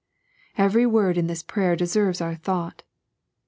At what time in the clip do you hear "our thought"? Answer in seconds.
2.25-2.81